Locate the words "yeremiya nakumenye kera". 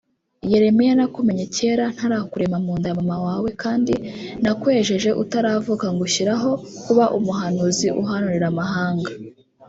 0.51-1.85